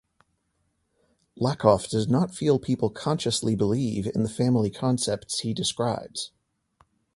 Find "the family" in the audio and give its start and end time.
4.23-4.71